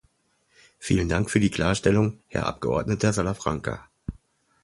[0.79, 3.87] Vielen Dank für die Klarstellung, Herr Abgeordneter Salafranca.